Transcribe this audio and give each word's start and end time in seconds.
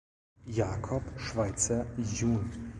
Jakob 0.47 1.03
Schweizer 1.17 1.85
jun. 1.95 2.49